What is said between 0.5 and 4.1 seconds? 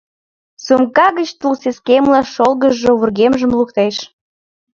Сумка гыч тулсескемла чолгыжшо вургемжым луктеш.